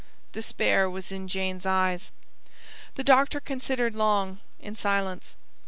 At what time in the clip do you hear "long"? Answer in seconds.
3.93-4.39